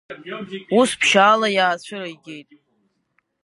Ус, 0.79 0.91
ԥшьаала 0.99 1.47
иаацәыригеит… 1.55 2.49